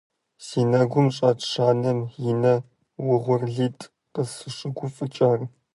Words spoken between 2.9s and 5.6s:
угъурлитӀ къысщыгуфӀыкӀыр.